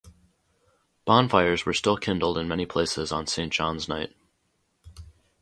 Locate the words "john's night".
3.53-4.15